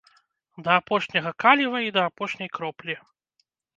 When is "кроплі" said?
2.59-2.95